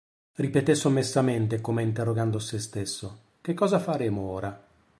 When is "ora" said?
4.23-4.67